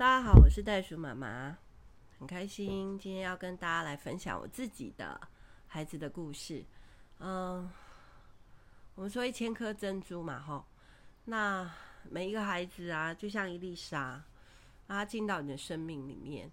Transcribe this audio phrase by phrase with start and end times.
[0.00, 1.58] 大家好，我是袋鼠妈妈，
[2.18, 5.20] 很开心今天要跟大家来分享我自己的
[5.66, 6.64] 孩子的故事。
[7.18, 7.70] 嗯，
[8.94, 10.64] 我们说一千颗珍珠嘛，吼，
[11.26, 11.70] 那
[12.08, 14.24] 每一个孩子啊，就像一粒沙，
[14.88, 16.50] 它进到你的生命里面，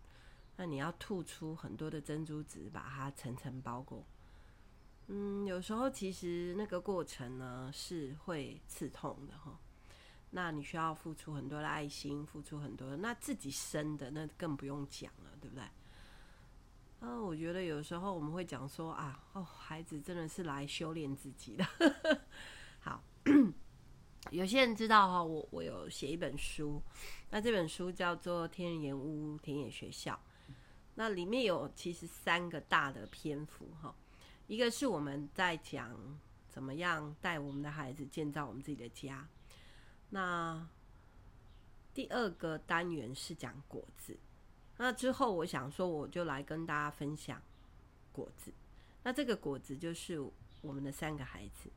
[0.57, 4.05] 那你要吐出很多的珍珠子，把它层层包裹。
[5.07, 9.57] 嗯，有时候其实那个过程呢是会刺痛的，哈。
[10.29, 15.63] 那你需要付出很多的爱心，付出很多，那自己生的那更不用讲了，对不对？
[16.99, 21.65] 啊，我觉得有时候我们会讲说啊，哦，孩子真的是来修炼自己的。
[22.79, 23.03] 好，
[24.31, 26.81] 有些人知道哈，我我有写一本书，
[27.29, 30.13] 那这本书叫做《天人研屋田野学校》，
[30.95, 33.95] 那里面有其实三个大的篇幅哈，
[34.47, 35.95] 一个是我们在讲
[36.49, 39.27] 怎么样带我们的孩子建造我们自己的家。
[40.09, 40.67] 那
[41.93, 44.17] 第二个单元是讲果子，
[44.77, 47.41] 那之后我想说，我就来跟大家分享
[48.11, 48.53] 果子。
[49.03, 50.19] 那这个果子就是
[50.61, 51.69] 我们的三个孩子，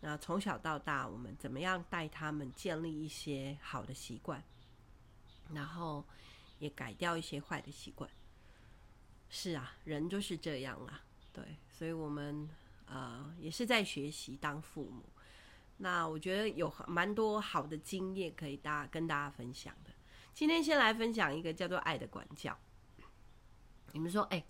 [0.00, 4.42] 那从小到大，我们怎么样带他们建立一些好的习惯，
[5.52, 6.04] 然后
[6.58, 8.08] 也改掉一些坏的习惯。
[9.30, 11.02] 是啊，人就是这样啊，
[11.32, 12.48] 对，所以我们
[12.86, 15.02] 呃也是在学习当父母。
[15.82, 19.90] 那我觉得有蛮多好的经验可以大跟大家分享的。
[20.32, 22.56] 今天先来分享一个叫做“爱的管教”。
[23.90, 24.44] 你们说，哎、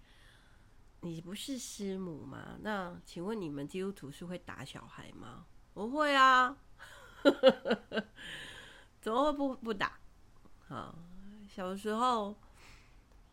[1.01, 2.59] 你不是师母吗？
[2.61, 5.47] 那请问你们基督徒是会打小孩吗？
[5.73, 6.55] 不会啊，
[9.01, 9.99] 怎么会不不打？
[10.69, 10.95] 啊，
[11.49, 12.37] 小时候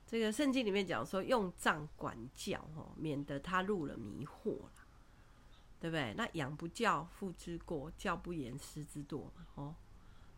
[0.08, 4.58] 这个圣经里面讲说，用杖管教哦，免得他入了迷惑。
[5.80, 6.14] 对不对？
[6.16, 9.48] 那养不教，父之过；教不严，师之惰嘛。
[9.56, 9.74] 哦，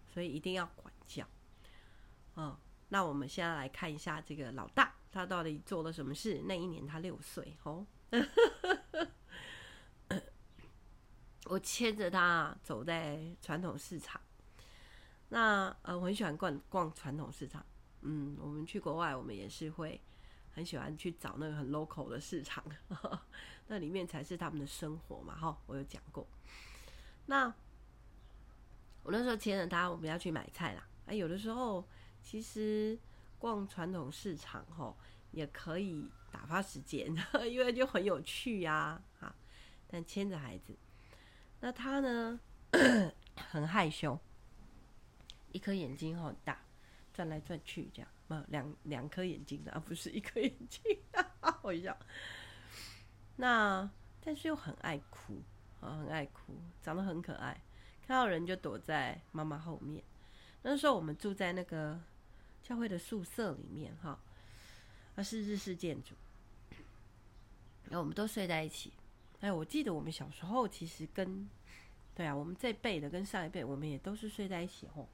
[0.07, 1.25] 所以一定要管教。
[2.35, 6.43] 哦，那我们现在来看一下这个老大，他到底做了什么事？
[6.45, 7.57] 那一年他六岁。
[7.63, 7.85] 哦，
[11.45, 14.21] 我牵着他走在传统市场。
[15.29, 17.65] 那呃，我很喜欢逛逛传统市场。
[18.01, 19.99] 嗯，我们去国外，我们也是会。
[20.53, 23.21] 很喜欢去找那个很 local 的市场，呵呵，
[23.67, 25.35] 那里面才是他们的生活嘛。
[25.35, 26.27] 哈，我有讲过。
[27.25, 27.45] 那
[29.03, 30.87] 我那时候牵着他，我们要去买菜啦。
[31.05, 31.87] 哎，有的时候
[32.21, 32.99] 其实
[33.39, 34.95] 逛传统市场哈
[35.31, 37.07] 也可以打发时间，
[37.49, 39.01] 因为就很有趣呀。
[39.19, 39.35] 啊，
[39.87, 40.75] 但牵着孩子，
[41.61, 42.39] 那他呢
[43.49, 44.19] 很害羞，
[45.51, 46.61] 一颗眼睛很大，
[47.13, 48.11] 转来转去这样。
[48.49, 50.81] 两两颗眼睛的，而不是一颗眼睛。
[51.61, 51.97] 我一笑。
[53.35, 53.89] 那
[54.23, 55.41] 但是又很爱哭
[55.79, 57.59] 啊，很爱哭，长得很可爱，
[58.05, 60.03] 看到人就躲在妈妈后面。
[60.61, 61.99] 那时候我们住在那个
[62.61, 64.19] 教会的宿舍里面，哈，
[65.15, 66.13] 那是日式建筑，
[67.85, 68.93] 然后我们都睡在一起。
[69.39, 71.49] 哎，我记得我们小时候其实跟，
[72.13, 75.07] 对啊，我们这辈的跟上一辈，我们也都是睡在一起哦。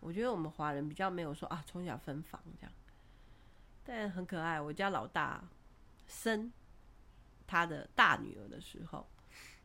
[0.00, 2.72] 我觉得我们华人比较没有说啊，从小分房这样，
[3.84, 4.58] 但很可爱。
[4.58, 5.44] 我家老大
[6.08, 6.50] 生
[7.46, 9.06] 他的大女儿的时候，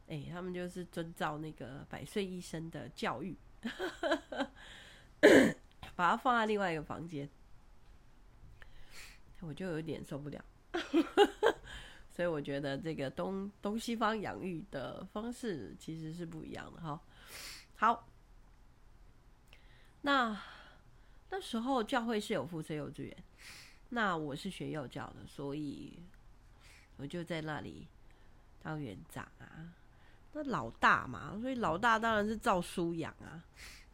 [0.10, 3.36] 哎、他们就是遵照那个百岁医生的教育，
[5.96, 7.30] 把他放在另外一个房间，
[9.40, 10.44] 我就有点受不了。
[12.12, 17.02] 所以我觉得这个东东西方养育的方式其实是不一样的哈。
[17.78, 18.06] 好。
[20.06, 20.40] 那
[21.32, 23.18] 那时候教会是有附设幼稚园，
[23.90, 25.98] 那我是学幼教的，所以
[26.98, 27.88] 我就在那里
[28.62, 29.74] 当园长啊。
[30.34, 33.44] 那老大嘛，所以老大当然是照书养啊。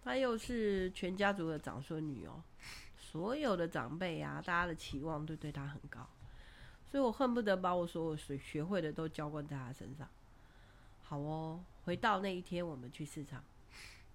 [0.04, 2.44] 他又是全家族的长孙女哦，
[2.98, 6.06] 所有的长辈啊，大家的期望都对他很高，
[6.92, 10.06] 所以我恨不得把我所有学学会的都浇灌在他身上。
[11.04, 13.42] 好哦，回到那一天，我们去市场。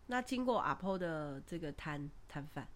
[0.08, 2.68] 那经过阿婆的这个摊摊贩，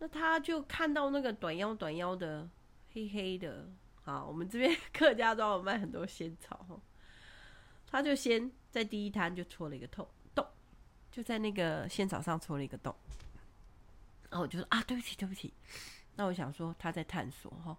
[0.00, 2.48] 那他就看到那个短腰短腰的
[2.92, 3.68] 黑黑的，
[4.04, 6.80] 啊，我们这边客家庄有卖很多仙草，
[7.86, 10.44] 他就先在第一摊就戳了一个洞洞，
[11.12, 12.92] 就在那个仙草上戳了一个洞，
[14.28, 15.54] 然后我就说啊，对不起对不起，
[16.16, 17.78] 那我想说他在探索哈，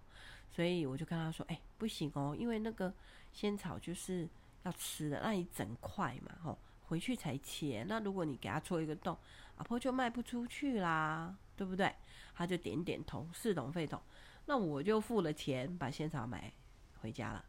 [0.50, 2.90] 所以我就跟他说，哎，不行哦，因为那个
[3.34, 4.26] 仙草就是
[4.62, 6.58] 要吃的，那一整块嘛，吼。
[6.92, 9.16] 回去才切，那如果你给他戳一个洞，
[9.56, 11.90] 阿婆就卖不出去啦，对不对？
[12.34, 13.98] 他就点点头，似懂非懂。
[14.44, 16.52] 那我就付了钱，把仙草买
[17.00, 17.42] 回家了。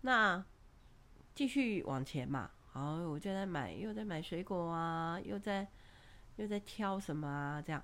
[0.00, 0.44] 那
[1.36, 5.64] 继续往前嘛，好，我就在买，又在买水果啊，又在
[6.34, 7.80] 又在挑什么啊，这样。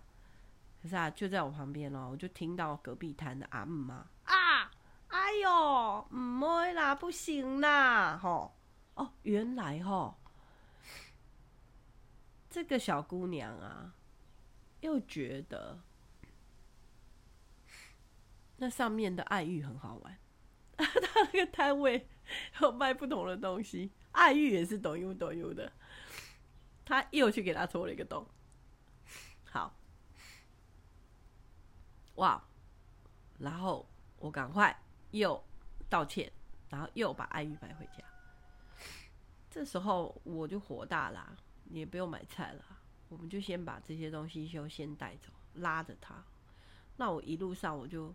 [0.82, 4.68] 可是啊，就在我旁边哦，我就听到隔壁摊的阿姆妈啊，
[5.06, 8.52] 哎呦，唔会啦，不行啦，吼，
[8.94, 10.16] 哦，原来吼，
[12.54, 13.96] 这个小姑娘啊，
[14.78, 15.80] 又觉得
[18.58, 20.16] 那上面的爱玉很好玩，
[20.78, 20.86] 她
[21.32, 22.08] 那个摊位
[22.60, 25.72] 有卖不同的东西，爱玉也是抖悠抖悠的，
[26.84, 28.24] 她又去给她戳了一个洞。
[29.42, 29.74] 好，
[32.14, 32.40] 哇！
[33.36, 33.84] 然后
[34.18, 34.80] 我赶快
[35.10, 35.44] 又
[35.90, 36.30] 道歉，
[36.68, 38.04] 然后又把爱玉买回家。
[39.50, 41.36] 这时候我就火大啦，
[41.70, 42.64] 也不用买菜了，
[43.08, 46.24] 我们就先把这些东西就先带走，拉着他。
[46.96, 48.14] 那我一路上我就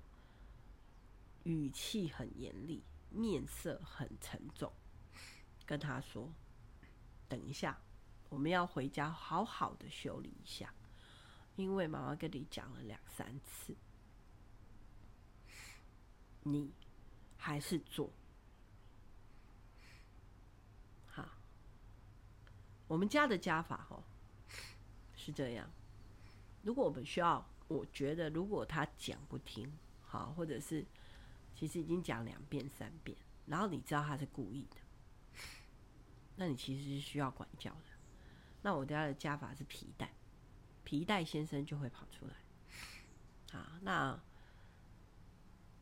[1.44, 4.72] 语气很严厉，面色很沉重，
[5.66, 6.31] 跟他说
[7.28, 7.78] ：“等一下，
[8.30, 10.74] 我们要回家好好的修理一下。”
[11.57, 13.75] 因为妈妈跟你讲了两三次，
[16.44, 16.72] 你
[17.36, 18.10] 还是做
[21.06, 21.28] 好。
[22.89, 24.03] 我们家的家法哦
[25.15, 25.69] 是这样：
[26.63, 29.71] 如果我们需要，我觉得如果他讲不听，
[30.01, 30.83] 好，或者是
[31.53, 33.15] 其实已经讲两遍三遍，
[33.45, 34.77] 然后你知道他是故意的，
[36.36, 37.86] 那你其实是需要管教的。
[38.63, 40.12] 那我家的家法是皮带。
[40.83, 42.33] 皮带先生就会跑出来，
[43.51, 44.19] 好，那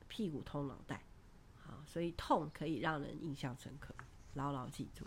[0.10, 1.02] 屁股痛脑袋，
[1.56, 3.96] 好，所以痛可以让人印象深刻，
[4.34, 5.06] 牢牢记住。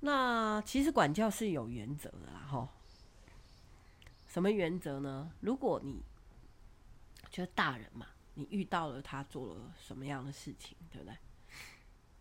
[0.00, 2.68] 那其实管教是有原则的啦，吼，
[4.26, 5.32] 什么原则呢？
[5.40, 6.02] 如果你
[7.30, 11.16] 就是大人嘛，你遇到了他做了什么样的事情，对不对？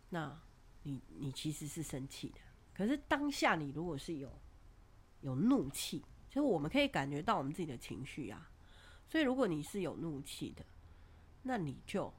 [0.09, 0.39] 那
[0.83, 2.39] 你你其实是生气的，
[2.73, 4.31] 可是当下你如果是有。
[5.21, 5.99] 有怒气，
[6.29, 8.49] 就是我们可以感觉到我们自己的情绪啊。
[9.05, 10.63] 所以，如果你是有怒气的，
[11.43, 12.13] 那你就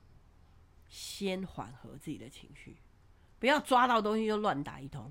[0.91, 2.77] 先缓和自己的情绪，
[3.39, 5.11] 不要抓到东西就乱打一通。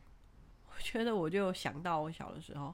[0.80, 2.74] 觉得我就想到我小的时候，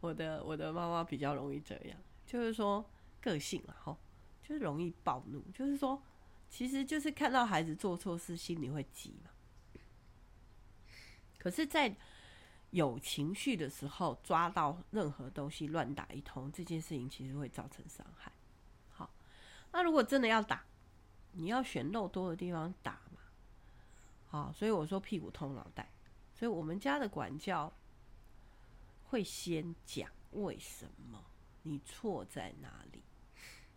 [0.00, 2.84] 我的我的妈妈比较容易这样，就是说
[3.20, 3.96] 个性啊，吼，
[4.42, 6.02] 就是容易暴怒，就是说，
[6.48, 9.30] 其实就是看到孩子做错事，心里会急嘛。
[11.38, 11.96] 可是，在
[12.70, 18.32] 有情绪的时候，抓到任何东西乱打一通，这件事情其实会造成伤害。
[18.90, 19.10] 好，
[19.72, 20.64] 那如果真的要打，
[21.32, 23.20] 你要选肉多的地方打嘛。
[24.28, 25.88] 好，所以我说屁股痛脑袋。
[26.38, 27.72] 所以我们家的管教
[29.08, 31.24] 会先讲为什么
[31.62, 33.02] 你错在哪里，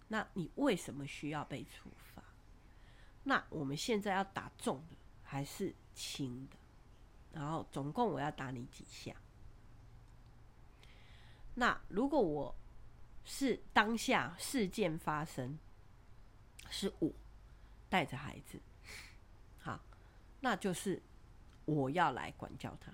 [0.09, 2.21] 那你为什么需要被处罚？
[3.23, 6.57] 那我们现在要打重的还是轻的？
[7.31, 9.15] 然后总共我要打你几下？
[11.55, 12.55] 那如果我
[13.23, 15.59] 是当下事件发生，
[16.69, 17.11] 是我
[17.89, 18.59] 带着孩子，
[19.59, 19.79] 好，
[20.39, 21.01] 那就是
[21.75, 22.91] 我要来管教他。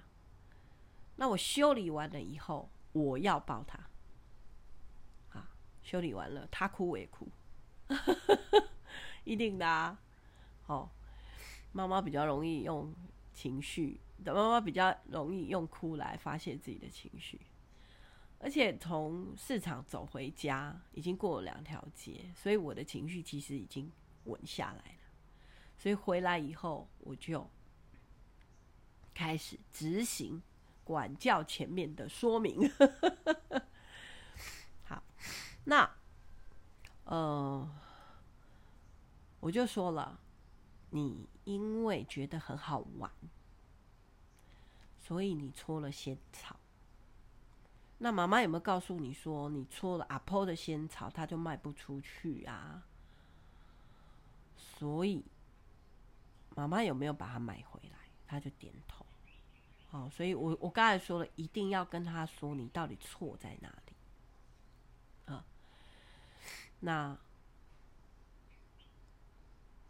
[1.15, 3.79] 那我修理完了以后，我要抱他。
[5.29, 5.49] 啊，
[5.81, 7.27] 修理完了，他哭我也哭，
[9.23, 9.99] 一定的啊。
[10.63, 10.91] 好，
[11.71, 12.93] 妈妈比较容易用
[13.33, 13.99] 情绪。
[14.23, 17.39] 的妈妈比较容易用哭来发泄自己的情绪，
[18.39, 23.91] 而且从市场走回家已经过了两条街，所以我的情绪其实已经
[24.23, 24.99] 稳下来了。
[25.77, 27.45] 所以回来以后，我就
[29.15, 30.43] 开始执行
[30.83, 32.69] 管教前面的说明。
[34.83, 35.01] 好，
[35.63, 35.89] 那
[37.05, 37.67] 呃，
[39.39, 40.19] 我就说了，
[40.89, 43.09] 你因为觉得很好玩。
[44.99, 46.59] 所以你搓了仙草，
[47.99, 52.83] 那妈妈有没有告诉你说，你搓了阿婆的仙草，它就卖不出去啊？
[54.57, 55.23] 所以
[56.55, 57.97] 妈妈有没有把它买回来？
[58.27, 59.04] 他就点头。
[59.95, 63.93] 好，所以我我刚才说了，一定要跟他说你到底错在哪里
[65.33, 65.45] 啊？
[66.81, 67.17] 那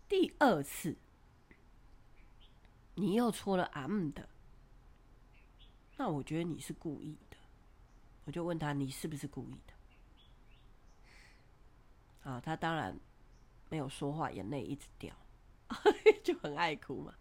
[0.07, 0.95] 第二次
[2.93, 4.29] 你又搓了 M 的。
[5.97, 7.37] 那我觉得你是故意的，
[8.25, 9.73] 我就问他，你是不是故意的？
[12.29, 12.95] 啊，他当然
[13.69, 15.15] 没有说话，眼泪一直掉，
[16.23, 17.15] 就很爱哭嘛。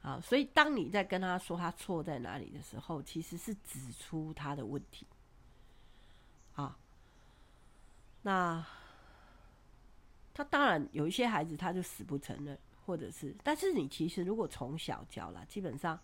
[0.00, 5.06] 好，所以当你在跟他说他错在哪里的时候，其实是指出他的问题。
[6.54, 6.78] 啊，
[8.22, 8.64] 那
[10.32, 15.98] 他当然有一些孩子他就死不承认，或者是，但是你其实如果从小教了，基本上。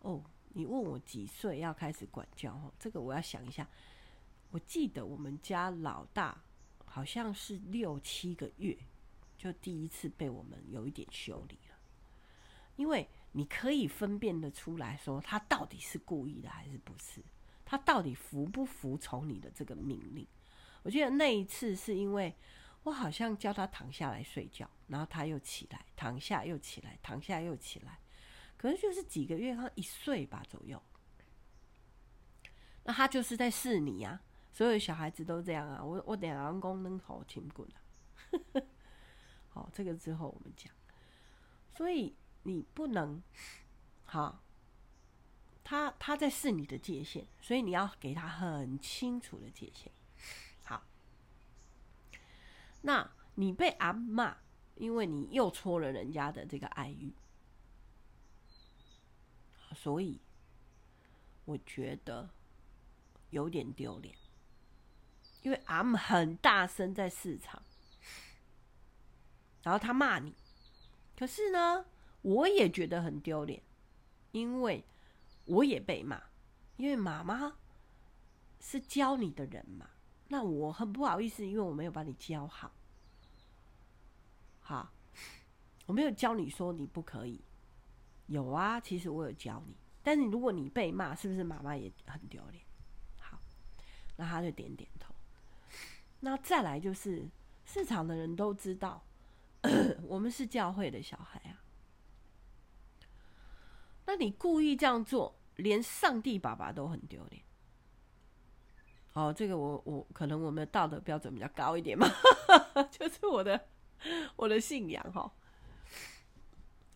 [0.00, 0.20] 哦，
[0.54, 2.52] 你问我几岁要开始管教？
[2.52, 3.64] 哦，这个我要想一下。
[4.50, 6.42] 我记得我们家老大
[6.84, 8.76] 好像是六七个月
[9.38, 11.56] 就第一次被我们有一点修理，
[12.76, 17.22] 因为你可以分辨得出来说他到底是故意的还是不是，
[17.64, 20.26] 他到底服不服从你的这个命令。
[20.82, 22.34] 我记得那一次是因为
[22.82, 27.98] 我好像叫他躺下来睡觉，然后他又起来，躺下又起来，躺下又起来。
[28.56, 30.80] 可能就是几个月，好像一岁吧左右。
[32.84, 34.20] 那他就是在试你啊，
[34.52, 35.82] 所有小孩子都这样啊。
[35.82, 37.78] 我我两个功能好勤滚啊。
[39.48, 40.72] 好，这个之后我们讲。
[41.74, 43.22] 所以你不能，
[44.04, 44.42] 好，
[45.62, 49.92] 他他在试你的界限，所以你要给他很清楚的界限。
[50.64, 50.82] 好，
[52.82, 54.36] 那你被阿骂，
[54.74, 57.12] 因为你又戳了人家的这个爱欲。
[59.74, 60.20] 所以，
[61.46, 62.28] 我觉得
[63.30, 64.14] 有点丢脸，
[65.40, 67.62] 因为阿姆很大声在市场，
[69.62, 70.34] 然后他骂你，
[71.16, 71.86] 可是呢，
[72.22, 73.62] 我也觉得很丢脸，
[74.30, 74.82] 因为
[75.44, 76.22] 我也被骂，
[76.76, 77.56] 因为妈妈
[78.60, 79.90] 是教你的人嘛，
[80.28, 82.72] 那我很不好意思，因为我没有把你教好，
[84.60, 84.92] 好，
[85.86, 87.40] 我没有教你说你不可以。
[88.28, 92.64] 有啊，其实我有教你，但是如果你被骂，是不是妈妈也很丢脸？
[93.18, 93.38] 好，
[94.16, 95.12] 那他就点点头。
[96.20, 97.28] 那再来就是
[97.64, 99.02] 市场的人都知道，
[100.06, 101.51] 我们是教会的小孩。
[104.12, 107.42] 那你故意这样做，连上帝爸爸都很丢脸。
[109.14, 112.06] 哦，这个我我可能我们的道德标准比较高一点嘛，
[112.92, 113.68] 就是我的
[114.36, 115.32] 我的信仰哈。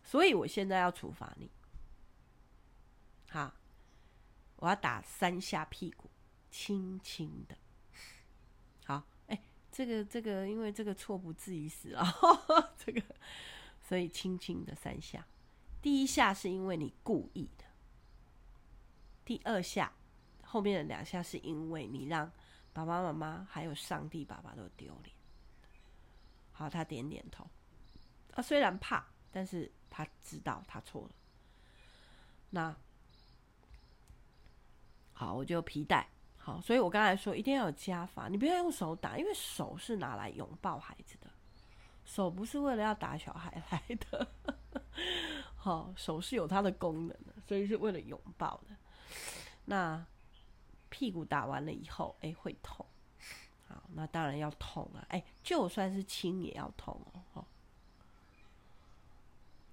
[0.03, 1.49] 所以我现在要处罚你，
[3.31, 3.51] 好，
[4.57, 6.11] 我要打三下屁股，
[6.51, 7.57] 轻轻的，
[8.85, 12.05] 好，哎、这个这个，因为这个错不至于死啊，
[12.77, 13.01] 这个，
[13.81, 15.25] 所以轻轻的三下，
[15.81, 17.63] 第一下是因为你故意的，
[19.23, 19.91] 第二下
[20.43, 22.31] 后面的两下是因为你让
[22.73, 25.15] 爸爸妈妈还有上帝爸爸都丢脸，
[26.51, 27.47] 好，他点点头，
[28.33, 29.71] 啊，虽然怕，但是。
[29.89, 31.09] 他知道他错了，
[32.51, 32.75] 那
[35.11, 36.07] 好，我就皮带。
[36.37, 41.31] 好，所以我刚才说一定要有加法，你不要用手打，因为手是拿来拥抱孩子的，
[42.05, 44.27] 手不是为了要打小孩来的，
[45.67, 48.77] 好，手是有它的功能的，所以是为了拥抱的。
[49.65, 50.01] 那
[50.87, 52.85] 屁股打完了以后，哎，会痛，
[53.67, 57.45] 好，那当然要痛啊，哎，就算是轻也要痛哦。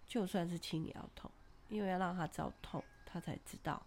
[0.08, 1.30] 就算是轻也要痛，
[1.68, 3.80] 因为要让他知道痛，他才知道，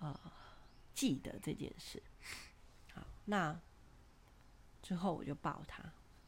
[0.00, 0.20] 呃，
[0.92, 2.02] 记得这件事。
[2.92, 3.56] 好，那
[4.82, 5.84] 之后我就抱他，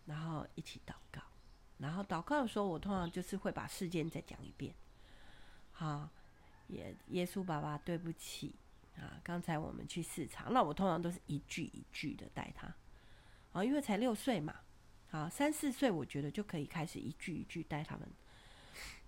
[0.07, 1.21] 然后一起祷告。
[1.79, 4.75] 然后祷告的时候，我通常就是会把事件再讲一遍。
[5.73, 6.09] 好，
[6.69, 8.55] 耶耶稣爸爸，对不起
[8.97, 9.21] 啊！
[9.23, 12.75] 刚才我们去市场，那我通常都是一句一句的带他。
[13.53, 14.57] 啊，因为才六岁嘛。
[15.11, 18.07] 好，三四岁我觉得就可以开始一句一句带他们，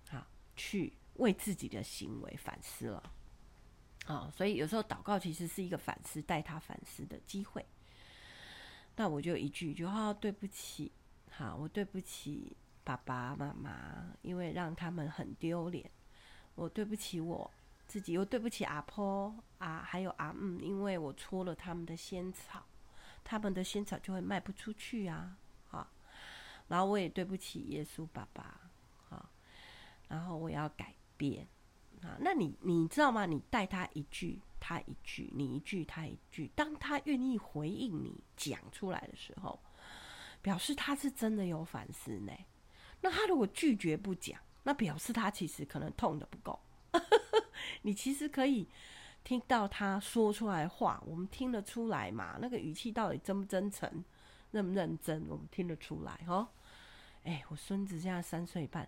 [0.09, 0.25] 好，
[0.55, 3.13] 去为自己的行为反思了。
[4.05, 7.65] 好，所以有时候祷告其实是一个反思，带他反思的机会。
[8.95, 10.91] 那我就一句一句，哦，对不起，
[11.31, 15.89] 好，我对不起爸爸妈妈，因为让他们很丢脸。
[16.55, 17.49] 我对不起我
[17.87, 22.63] 自己，又对不起阿婆啊，还有阿姆，因为我戳了他们的仙草，
[23.23, 25.37] 他们的仙草就会卖不出去啊。
[26.67, 28.61] 然后我也对不起耶稣爸爸，
[29.09, 29.29] 好，
[30.07, 31.45] 然后我要改变，
[32.01, 33.25] 啊，那你你知道吗？
[33.25, 36.49] 你带他一句，他一句，你一句，他一句。
[36.55, 39.59] 当他愿意回应你讲出来的时候，
[40.41, 42.33] 表示他是真的有反思呢。
[43.01, 46.59] 那他如果拒绝不讲，那表示他其实可能痛得不够。
[47.83, 48.67] 你其实可以
[49.23, 52.37] 听到他说出来话，我们听得出来嘛？
[52.41, 54.03] 那个语气到底真不真诚，
[54.51, 56.47] 认不认真，我们听得出来哦。
[57.23, 58.87] 哎、我孙子现在三岁半，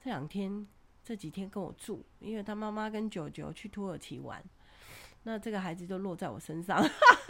[0.00, 0.66] 这两天
[1.02, 4.44] 这几天跟我住，因为他妈妈跟舅舅去土耳其玩，
[5.22, 6.82] 那这个孩子就落在我身上，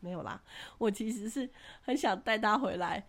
[0.00, 0.40] 没有啦。
[0.78, 1.48] 我其实是
[1.82, 3.04] 很想带他回来，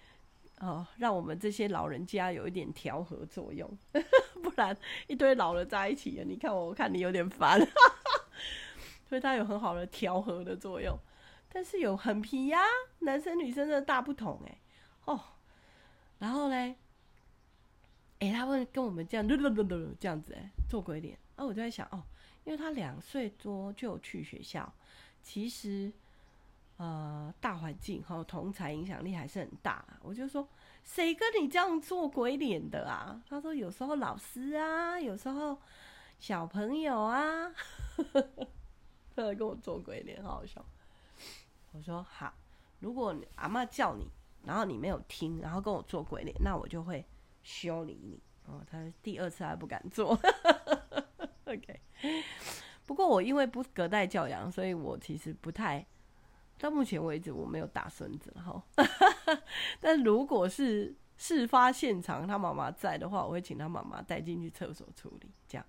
[0.59, 4.75] 哦，让我们这些老人家有一点调和作用， 不然
[5.07, 7.59] 一堆老人在一起，你看我，我看你有点烦，
[9.07, 10.97] 所以他有很好的调和的作用，
[11.51, 12.59] 但是有很皮呀，
[12.99, 14.57] 男生女生的大不同，哎，
[15.05, 15.19] 哦。
[16.19, 16.75] 然后嘞，
[18.17, 22.01] 哎，他会跟我们这样，这样子，哎，做鬼脸，啊，我就在想，哦，
[22.43, 24.73] 因为他两岁多就去学校，
[25.21, 25.93] 其实，
[26.77, 29.83] 呃，大环境和同侪影响力还是很大。
[30.01, 30.47] 我就说，
[30.83, 33.21] 谁跟你这样做鬼脸的啊？
[33.27, 35.57] 他说，有时候老师啊，有时候
[36.19, 37.51] 小朋友啊，
[39.15, 40.63] 他来跟我做鬼脸，好好笑。
[41.71, 42.33] 我说好，
[42.79, 44.07] 如果阿嬷叫你，
[44.43, 47.03] 然后你没有听，然后跟我做鬼脸，那我就会
[47.43, 48.21] 修理你。
[48.45, 50.17] 哦，他第二次还不敢做。
[51.45, 51.81] OK，
[52.85, 55.85] 不过我因为不隔代教养，所以我其实不太，
[56.57, 58.63] 到目前为止我没有打孙子哈。
[59.79, 65.31] 但如果是事发现场他妈妈在的话，我会请他妈妈带进去厕所处理。
[65.47, 65.65] 这样，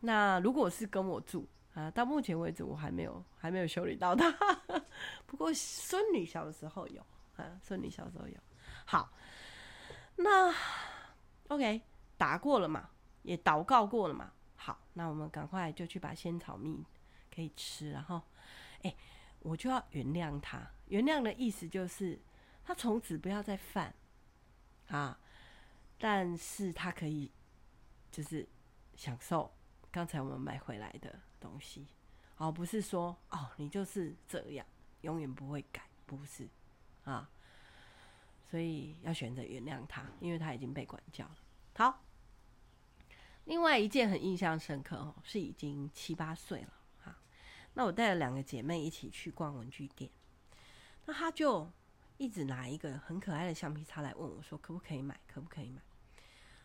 [0.00, 4.30] 那如果是跟我住啊，到目前为止我还没有还没有修理到他。
[5.26, 7.04] 不过孙女小的时候有
[7.36, 8.34] 啊，孙女小时候有。
[8.84, 9.10] 好，
[10.16, 10.54] 那。
[11.48, 11.80] OK，
[12.18, 12.90] 打过了嘛，
[13.22, 14.32] 也祷告过了嘛。
[14.56, 16.84] 好，那我们赶快就去把仙草蜜
[17.32, 18.20] 可以吃，然后，
[18.82, 18.92] 哎，
[19.46, 20.60] 我就要原谅他。
[20.86, 22.18] 原谅的意思就是，
[22.64, 23.94] 他从此不要再犯
[24.88, 25.16] 啊，
[25.98, 27.30] 但是他可以
[28.10, 28.46] 就是
[28.96, 29.52] 享受
[29.92, 31.86] 刚才我们买回来的东西，
[32.38, 34.66] 而不是说哦，你就是这样，
[35.02, 36.48] 永远不会改，不是
[37.04, 37.30] 啊。
[38.50, 41.36] 所以要选择原谅他，因为他已经被管教了。
[41.76, 42.02] 好，
[43.44, 46.72] 另外一件很印象深刻哦，是已经七八岁了。
[47.78, 50.10] 那我带了两个姐妹一起去逛文具店，
[51.04, 51.70] 那她就
[52.16, 55.20] 一直拿一个很可爱的橡皮擦来问我说：“可不可以买？
[55.26, 55.82] 可不可以买？”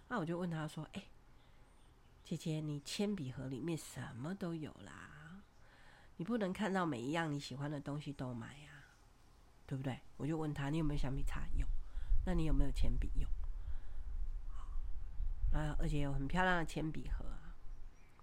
[0.08, 1.04] 那我就问她说：“哎，
[2.24, 5.44] 姐姐，你铅笔盒里面什么都有啦，
[6.16, 8.70] 你不能看到每一样你喜欢的东西都买呀。”
[9.68, 10.00] 对不对？
[10.16, 11.46] 我就问她，你有没有橡皮擦？
[11.58, 11.68] 有。
[12.26, 13.12] 那你有没有铅笔？
[13.20, 13.28] 有。
[15.52, 17.54] 啊，而且有很漂亮的铅笔盒啊。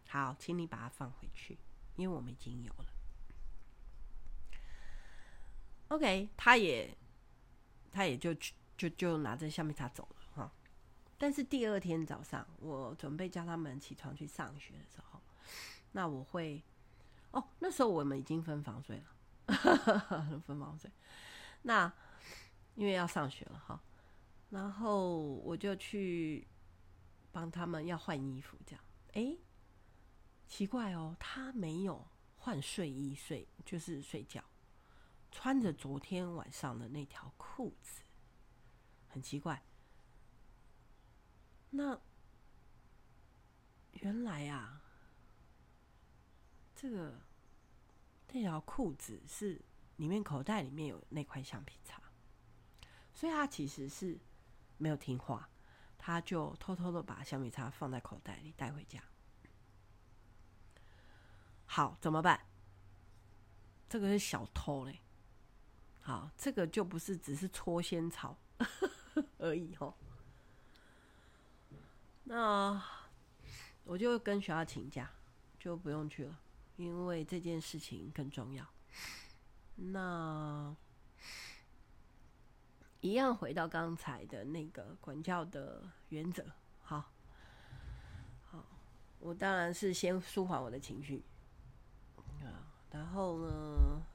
[0.09, 1.59] 好，请你把它放回去，
[1.99, 2.87] 因为我们已经有了。
[5.88, 6.97] OK，他也，
[7.90, 8.33] 他也就，
[8.77, 10.53] 就就拿着橡皮擦走了哈。
[11.18, 15.20] 但是第二天早上，我准备叫他们起床去上学的时候，
[15.92, 16.62] 那我会，
[17.33, 20.88] 哦，那时候我们已经分房睡了， 分房睡。
[21.62, 21.92] 那
[22.77, 23.83] 因为要上学了哈，
[24.51, 26.46] 然后我就去
[27.33, 28.85] 帮他们要换衣服，这样。
[29.14, 29.37] 哎，
[30.48, 34.42] 奇怪哦，他没有换睡衣睡，就是睡觉，
[35.30, 38.02] 穿着昨天晚上的那条裤子，
[39.08, 39.62] 很奇怪。
[41.70, 42.00] 那
[43.92, 44.82] 原来啊，
[46.74, 47.20] 这个
[48.26, 49.62] 这条裤子是。
[49.98, 52.00] 里面口袋里面有那块橡皮擦，
[53.12, 54.16] 所以他其实是
[54.76, 55.50] 没有听话，
[55.98, 59.02] 他就偷偷的把橡皮擦放在口袋里带回家。
[61.79, 62.41] 好，怎么办？
[63.88, 64.99] 这个是小偷嘞。
[66.01, 68.37] 好，这个就不是只是搓仙草
[69.38, 69.95] 而已哦。
[72.25, 72.83] 那
[73.85, 75.09] 我就跟学校请假，
[75.61, 76.37] 就不用去了，
[76.75, 78.67] 因为这件事情更重要。
[79.77, 80.75] 那
[83.01, 86.45] 一样回到刚才的那个管教的原则，
[86.83, 87.12] 好，
[88.51, 88.67] 好，
[89.21, 91.23] 我当然是先舒缓我的情绪，
[92.44, 94.07] 啊，然后呢，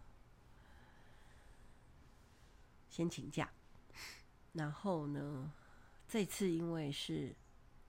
[2.89, 3.51] 先请假，
[4.53, 5.51] 然后呢，
[6.07, 7.35] 这次因为是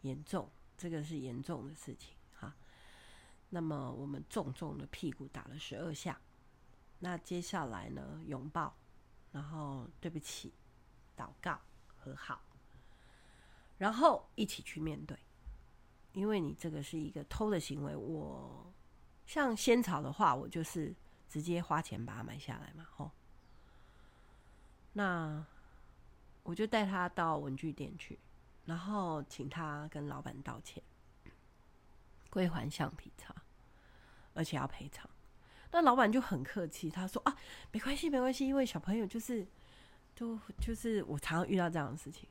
[0.02, 2.54] 严重，这个是严重的事情，哈，
[3.50, 6.20] 那么我们重重的屁股打了十二下。
[7.00, 8.22] 那接下来呢？
[8.26, 8.74] 拥抱，
[9.32, 10.54] 然后对不起，
[11.16, 11.60] 祷告，
[11.98, 12.40] 和好，
[13.76, 15.18] 然后一起去面对。
[16.12, 18.72] 因为你这个是一个偷的行为，我
[19.26, 20.94] 像仙草的话，我就是
[21.28, 23.10] 直接花钱把它买下来嘛，吼。
[24.92, 25.44] 那
[26.42, 28.18] 我就带他到文具店去，
[28.66, 30.82] 然后请他跟老板道歉，
[32.30, 33.34] 归还橡皮擦，
[34.34, 35.08] 而且要赔偿。
[35.72, 37.36] 那老板就很客气，他说啊，
[37.72, 39.44] 没关系，没关系，因为小朋友就是，
[40.14, 42.28] 都就是我常常遇到这样的事情。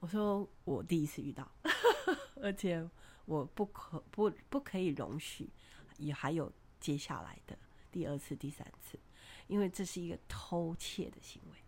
[0.00, 1.48] 我说我第一次遇到，
[2.42, 2.84] 而且
[3.24, 5.48] 我不可不不可以容许，
[5.96, 7.58] 也还有接下来的
[7.90, 8.98] 第二次、第三次，
[9.46, 11.58] 因为这是一个偷窃的行为，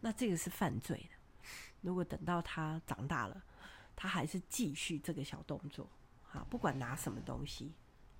[0.00, 1.48] 那这个是犯罪的。
[1.80, 3.42] 如果等到他长大了，
[3.94, 5.88] 他还是继续这个小动作，
[6.32, 7.72] 啊，不管拿什么东西，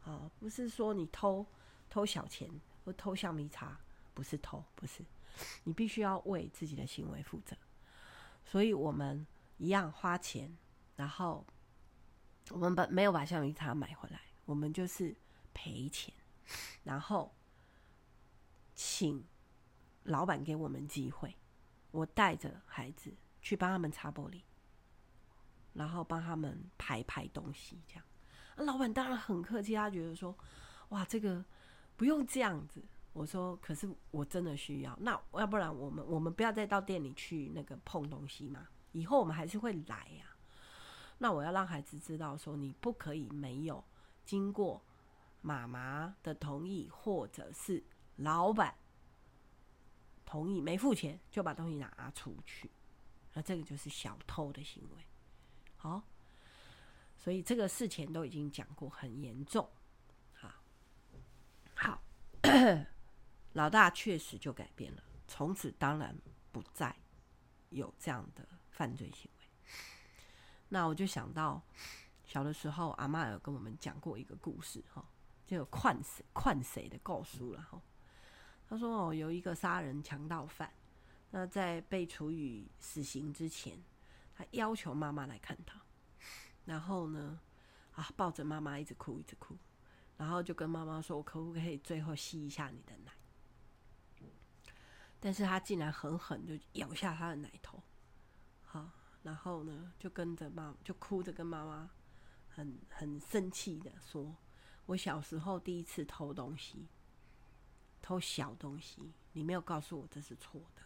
[0.04, 1.46] 啊，不是说你偷。
[1.90, 2.46] 偷小钱
[2.84, 3.80] 或偷橡皮擦，
[4.12, 5.02] 不是偷，不是。
[5.64, 7.56] 你必须要为自己的行为负责。
[8.44, 10.54] 所以我们一样花钱，
[10.96, 11.46] 然后
[12.50, 15.14] 我们把没有把橡皮擦买回来，我们就是
[15.52, 16.14] 赔钱，
[16.82, 17.34] 然后
[18.74, 19.22] 请
[20.04, 21.37] 老板给我们机会，
[21.90, 24.40] 我带着孩子去帮他们擦玻璃，
[25.74, 28.04] 然后帮他们排排东西，这样。
[28.56, 30.34] 老板当然很客气，他觉得说，
[30.88, 31.44] 哇，这个
[31.98, 32.82] 不用这样子。
[33.12, 38.66] 我说，可是我真的需要，那要不然我们我们不要再到店里去那个碰东西嘛？
[38.92, 40.34] 以后我们还是会来呀。
[41.18, 43.84] 那我要让孩子知道说，你不可以没有
[44.28, 44.84] 经过
[45.40, 47.82] 妈妈的同意，或者是
[48.16, 48.76] 老板
[50.26, 52.70] 同意没付钱就把东西拿出去，
[53.32, 55.02] 那这个就是小偷的行为。
[55.78, 56.02] 好，
[57.16, 59.66] 所以这个事前都已经讲过，很严重。
[60.34, 60.52] 好，
[61.74, 62.02] 好。
[63.54, 66.14] 老大确实就改变了，从此当然
[66.52, 66.94] 不再
[67.70, 69.46] 有这样的犯罪行为。
[70.68, 71.62] 那我就想到
[72.28, 75.02] 小的时候，阿嬷有跟我们讲过一个故事，哈，
[75.46, 77.80] 就有劝谁劝谁的告诉了哈。
[78.68, 80.70] 他说哦，有一个杀人强盗犯，
[81.30, 83.82] 那在被处以死刑之前，
[84.36, 85.80] 他要求妈妈来看他，
[86.66, 87.40] 然后呢，
[87.94, 89.56] 啊，抱着妈妈一直哭，一直哭，
[90.18, 93.12] 然后就跟妈妈说：“我可不可以最后吸一下你的奶？”
[95.18, 97.82] 但是他竟然狠狠就咬下他的奶头，
[98.66, 98.90] 好，
[99.22, 101.88] 然后呢，就跟着妈，就哭着跟妈妈
[102.59, 104.35] 很很生气的说
[104.87, 106.88] ：“我小时候第一次偷东西，
[108.03, 110.83] 偷小东西，你没有告诉我这是错的，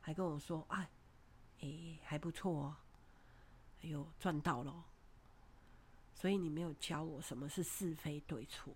[0.00, 0.88] 还跟我说，哎，
[1.62, 2.76] 哎，还不错哦，
[3.82, 4.84] 哎呦，赚到了，
[6.14, 8.72] 所以你没有教我什么是是非对错，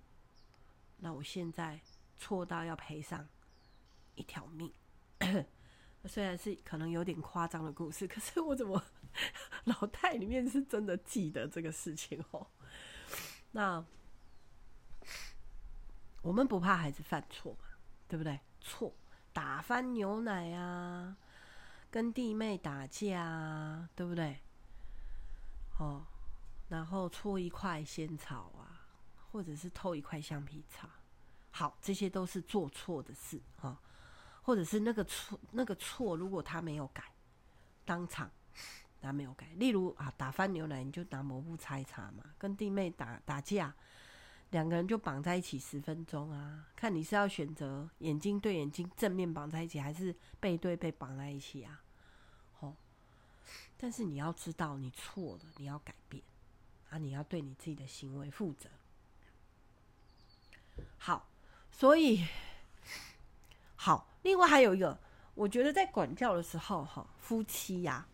[0.97, 1.81] 那我现在
[2.19, 3.29] 错到要赔上。”
[4.17, 4.71] 一条命，
[6.05, 8.85] 虽然是可能有点夸张的故事，可是我怎么
[9.65, 12.47] 脑袋里面是真的记得这个事情哦？
[13.53, 13.85] 那
[16.23, 17.69] 我们不怕孩子犯错嘛，
[18.09, 18.41] 对不对？
[18.61, 18.95] 错，
[19.33, 21.17] 打翻牛奶啊，
[21.91, 24.39] 跟弟妹打架啊，对不对？
[25.79, 26.07] 哦，
[26.69, 28.87] 然后搓一块仙草啊，
[29.33, 30.89] 或者是偷一块橡皮擦，
[31.51, 33.71] 好，这些都是做错的事啊。
[33.71, 33.79] 哦
[34.43, 37.05] 或者是那个错，那个错，如果他没有改，
[37.85, 38.29] 当场
[39.01, 42.25] 他没有改，例如啊，打翻牛奶，你就拿抹布擦一擦嘛。
[42.39, 43.75] 跟弟妹打打架，
[44.51, 51.83] 两个人就绑在一起十分钟啊，看你是要选择眼睛对眼睛正面绑在一起，还是背对背绑在一起啊？
[52.61, 52.75] 哦，
[53.77, 56.23] 但是你要知道，你错了，你要改变
[56.91, 58.69] 啊，你要对你自己的行为负责。
[60.99, 61.29] 好，
[61.71, 62.27] 所以
[63.77, 64.09] 好。
[64.23, 65.01] 另外还有一个，
[65.33, 68.07] 我觉得在管教的时候，哈，夫妻呀，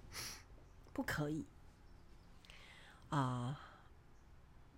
[0.96, 1.44] 不可以
[3.10, 3.60] 啊，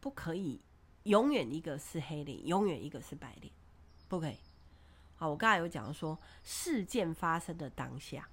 [0.00, 0.60] 不可以
[1.04, 3.52] 永远一个是黑脸，永远一个是白脸，
[4.08, 4.36] 不可以。
[5.14, 8.28] 好，我刚才有讲说，事件发生的当下，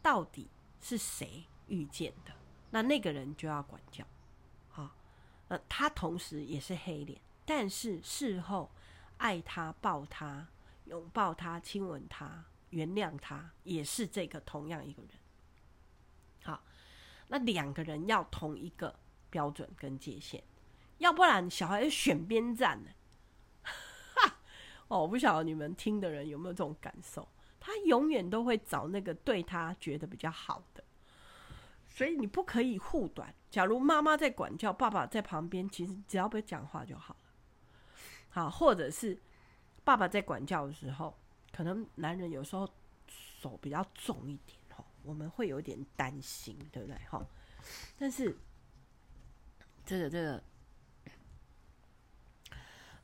[0.00, 0.48] 到底
[0.80, 2.32] 是谁遇见的，
[2.70, 4.06] 那那个人就要管教。
[4.70, 4.96] 好，
[5.48, 8.70] 呃，他同时也是黑脸，但是事后
[9.18, 10.48] 爱他抱他。
[10.86, 15.10] 拥抱他，亲吻他，原谅他，也是这个同样一个人。
[17.28, 18.94] 那两个人要同一个
[19.30, 20.42] 标准跟界限，
[20.98, 22.90] 要不然小孩选边站呢？
[24.16, 24.36] 哈，
[24.88, 27.28] 哦，我不晓得你们听的人有没有这种感受？
[27.60, 30.82] 他永远都会找那个对他觉得比较好的，
[31.86, 33.34] 所以你不可以护短。
[33.50, 37.20] 假如妈妈在管教，爸爸在旁边，其实只要不讲话就好了。
[38.28, 39.18] 好，或者是。
[39.84, 41.16] 爸爸在管教的时候，
[41.50, 42.68] 可能男人有时候
[43.08, 44.57] 手比较重一点，
[45.08, 47.26] 我们会有点担心，对不对哈？
[47.96, 48.36] 但是
[49.86, 50.44] 这个这个，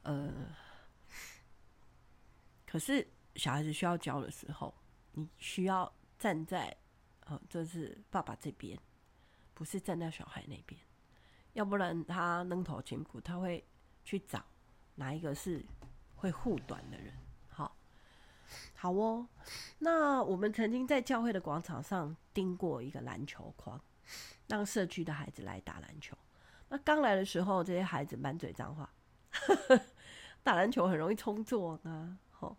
[0.03, 0.55] 呃，
[2.67, 4.75] 可是小孩子需要教的时候，
[5.13, 6.77] 你需要站在
[7.21, 8.79] 呃，就是爸爸这边，
[9.55, 10.79] 不是站在小孩那边，
[11.55, 13.67] 要不然他扔头前骨，他会
[14.05, 14.45] 去找
[14.95, 15.65] 哪一个是。
[16.17, 17.13] 会护短的人，
[18.75, 19.27] 好哦。
[19.79, 23.81] 那我们曾经在教会的广场上钉过一个篮球框，
[24.49, 26.17] 让社区的孩子来打篮球。
[26.69, 28.91] 那刚来的时候，这些孩子满嘴脏话，
[30.43, 32.57] 打篮球很容易冲撞啊，好，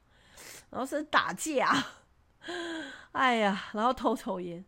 [0.70, 1.72] 然后是打架，
[3.14, 4.64] 哎呀，然后偷抽烟。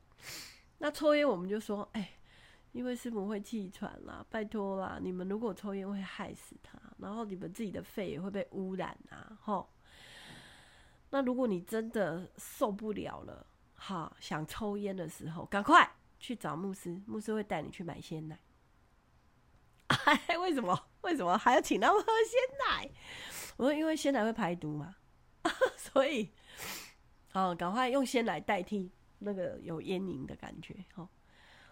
[0.80, 2.13] 那抽烟，我们就说，哎。
[2.73, 4.99] 因为师母会气喘啦，拜托啦！
[5.01, 9.36] 你们如果抽烟会害死他，然后你们自己的肺也会被污染啊！
[9.41, 9.67] 吼，
[11.10, 15.89] 那如果你真的受不了了，哈，想抽烟的时候，赶快
[16.20, 18.39] 去找牧师，牧师会带你去买鲜奶。
[19.88, 20.38] 奶？
[20.39, 20.78] 为什么？
[21.02, 22.89] 为什么还要请他们喝鲜奶？
[23.56, 24.96] 我说因为鲜奶会排毒嘛，
[25.78, 26.30] 所以，
[27.32, 31.08] 好，赶快用鲜奶代替那个有烟瘾的感觉，哦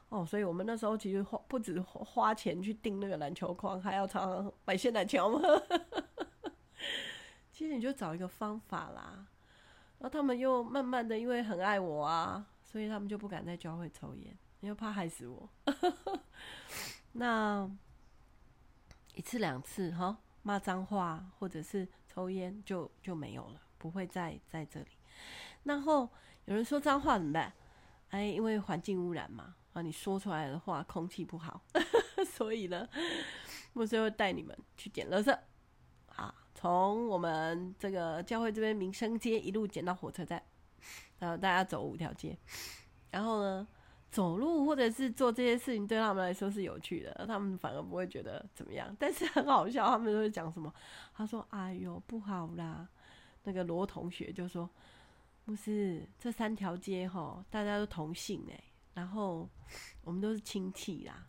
[0.09, 5.79] 哦，所以我们那时候其实花不止花钱去订那个篮球框，还要常常买鲜奶请我们喝。
[7.55, 9.25] 其实你就找一个方法啦，
[9.99, 15.49] 然后他们又慢慢的因为很爱我啊，所以他们就不敢在教会抽烟，因为怕害死我。
[17.13, 17.71] 那
[19.13, 24.87] 一次两次哈，骂脏话或者是抽烟就就没有了，不会再在这里。
[25.63, 26.09] 然后
[26.43, 27.53] 有人说脏话怎么办？
[28.09, 29.55] 哎，因为环境污染嘛。
[29.71, 31.61] 啊，你说出来的话空气不好，
[32.27, 32.85] 所以呢，
[33.71, 35.37] 牧师会带你们去捡垃圾。
[36.65, 40.41] 从我们这个教会这边民生街一路捡到火车站，
[41.19, 42.35] 然后大家走五条街。
[43.11, 43.67] 然后呢，
[44.09, 48.97] 走路或者是做这些事情对他们来说是有趣的，他们反而不会觉得怎么样。
[48.97, 50.73] 但是很好笑，他们都会讲什么？
[51.13, 52.89] 他说：“哎呦，不好啦！”
[53.45, 54.67] 那个罗同学就说
[55.45, 58.59] ：“牧师，这三条街哈，大家都同姓哎。”
[58.95, 59.47] 然后
[60.03, 61.27] 我们都是亲戚啦。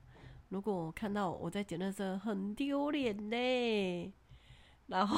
[0.49, 4.15] 如果我看到我在捡垃圾，很丢脸呢。
[4.87, 5.17] 然后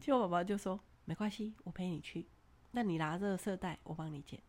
[0.00, 2.28] 结果爸爸就说：“没关系，我陪你去。
[2.72, 4.42] 那你拿垃圾袋，我帮你剪。”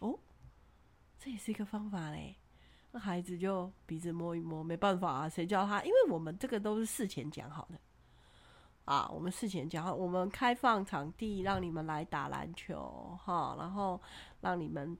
[0.00, 0.18] 哦，
[1.18, 2.36] 这也是一个方法嘞。
[2.90, 5.82] 那孩子就鼻子摸一摸，没办法啊，谁叫他？
[5.82, 7.80] 因为我们这个都是事前讲好的
[8.84, 9.08] 啊。
[9.08, 14.00] 我们事前讲好，我们开放场地让你们来打篮球哈，然后
[14.40, 14.98] 让你们。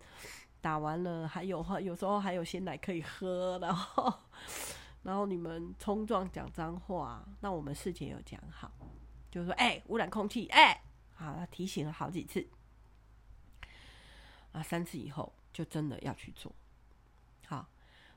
[0.62, 4.14] 打完了，还有哈，有时候还有鲜奶可以喝，然后，
[5.02, 8.72] 然后你们冲撞讲脏话，那我们事前有讲好，
[9.30, 10.82] 就是说，哎、污染空气，哎、
[11.14, 12.46] 好，他提醒了好几次，
[14.52, 16.54] 啊，三次以后就真的要去做，
[17.46, 17.68] 好，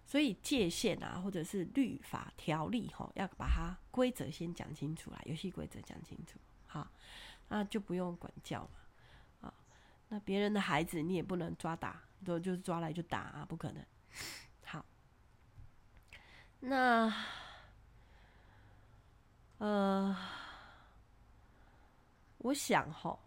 [0.05, 6.87] 所以界限啊，或者是律法条例哈，要把它规则先讲清楚啦，游戏规则讲清楚，好，
[7.49, 8.61] 那就不用管教
[9.41, 9.53] 嘛，啊，
[10.09, 12.01] 那别人的孩子你也不能抓打。
[12.25, 13.85] 就就是抓来就打啊，不可能。
[16.67, 17.13] 那
[19.59, 20.17] 呃，
[22.39, 23.17] 我想哈，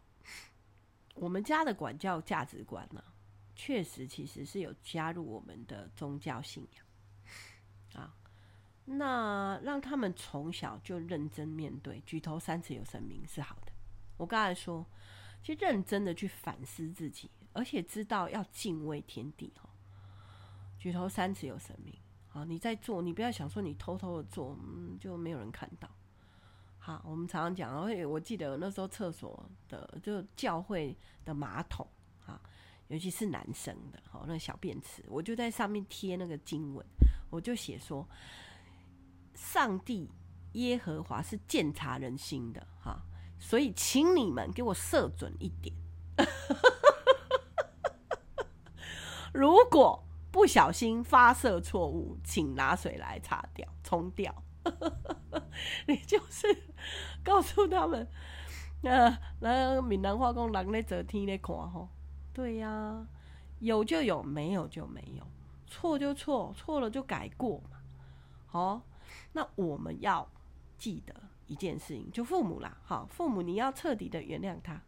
[1.14, 3.02] 我们家的管教价值观呢，
[3.54, 8.12] 确实其实是有加入我们的宗教信仰啊。
[8.84, 13.72] 那让他们从小就认真面对，举头三尺有神明是好的。
[14.16, 14.84] 我刚才说，
[15.44, 17.30] 其实认真的去反思自己。
[17.52, 19.68] 而且知道要敬畏天地哈，
[20.78, 21.94] 举头三尺有神明。
[22.28, 25.88] 好，你在做，你不要想说你偷偷的做，嗯，就没有人看到。
[26.78, 31.86] 好，我们常常讲，而且我记得那时候厕所的，就教会的马桶
[32.24, 32.40] 啊，
[32.88, 36.86] 尤其是男生的，好，那小便池，我就在上面贴那个经文，
[37.30, 38.08] 我就写说，
[39.34, 40.10] 上帝
[40.52, 43.02] 耶和华是鉴察人心的哈，
[43.38, 45.74] 所以请你们给我射准一点。
[49.34, 54.34] 如果不小心发射错误，请拿水来擦掉、冲掉。
[55.86, 56.46] 你就是
[57.24, 58.06] 告诉他们，
[58.82, 61.88] 呃，那闽南话讲“人咧做天咧看”吼。
[62.32, 63.06] 对呀、
[63.58, 65.26] 有就有，没有就没有，
[65.66, 67.78] 错就错，错了就改过嘛。
[68.46, 68.82] 好，
[69.32, 70.30] 那我们要
[70.76, 71.14] 记得
[71.46, 74.80] 一件事情，就父母啦，好，父母你要彻底的原谅他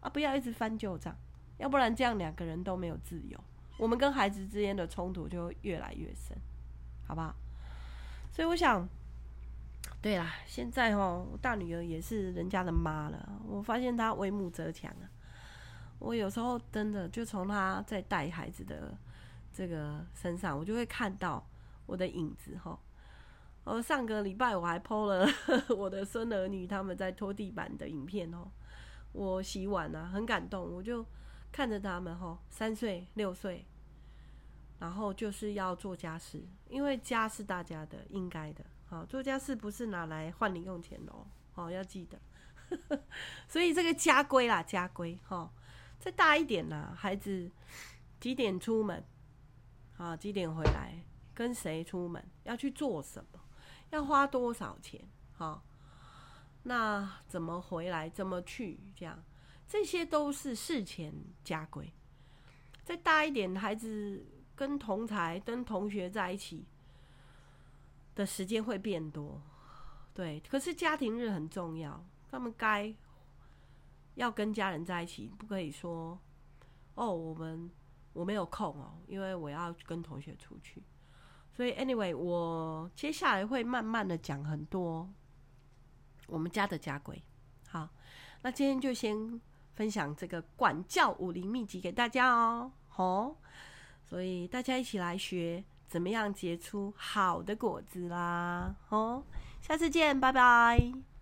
[0.00, 1.14] 啊，不要一直翻旧账，
[1.58, 3.38] 要不然这样两个人都没有自由。
[3.76, 6.36] 我们跟孩子之间的冲突就越来越深，
[7.06, 7.34] 好不好？
[8.30, 8.88] 所以我想，
[10.00, 13.40] 对啦，现在哈，我大女儿也是人家的妈了。
[13.46, 15.10] 我发现她为母则强啊。
[15.98, 18.96] 我有时候真的就从她在带孩子的
[19.52, 21.44] 这个身上，我就会看到
[21.86, 22.78] 我的影子哈。
[23.64, 25.26] 呃，上个礼拜我还 PO 了
[25.76, 28.48] 我的孙儿女他们在拖地板的影片哦。
[29.12, 31.04] 我洗碗啊，很感动，我就。
[31.54, 33.64] 看着他们吼，三岁六岁，
[34.80, 38.66] 然后就是要做家事，因为家是大家的，应该的。
[38.86, 42.18] 好，做家事不是拿来换零用钱哦，好，要记得。
[43.46, 45.48] 所以这个家规啦，家规哈，
[46.00, 47.48] 再大一点啦，孩子
[48.18, 49.04] 几点出门？
[49.96, 51.04] 啊，几点回来？
[51.32, 52.20] 跟谁出门？
[52.42, 53.38] 要去做什么？
[53.90, 55.00] 要花多少钱？
[55.34, 55.62] 好，
[56.64, 58.10] 那怎么回来？
[58.10, 58.80] 怎么去？
[58.96, 59.22] 这样。
[59.74, 61.92] 这些都是事前家规，
[62.84, 66.64] 再大一点，孩子跟同才、跟同学在一起
[68.14, 69.42] 的时间会变多，
[70.14, 70.38] 对。
[70.48, 72.94] 可是家庭日很重要，他们该
[74.14, 76.16] 要跟家人在一起，不可以说
[76.94, 77.68] 哦，我们
[78.12, 80.80] 我没有空哦，因为我要跟同学出去。
[81.50, 85.12] 所以，anyway，我接下来会慢慢的讲很多
[86.28, 87.20] 我们家的家规。
[87.66, 87.88] 好，
[88.42, 89.40] 那今天就先
[89.74, 92.72] 分享这个管教武林秘籍给大家哦。
[92.88, 93.36] 吼，
[94.04, 98.74] 所以大家一起来学怎么样结出好的果子啦。
[98.88, 99.24] 吼，
[99.60, 101.13] 下次见，拜拜。